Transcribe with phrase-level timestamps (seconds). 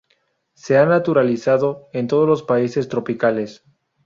[0.55, 3.63] Se ha naturalizado en todos los países tropicales.